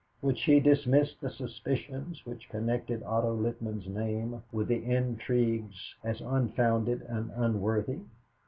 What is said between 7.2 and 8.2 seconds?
unworthy?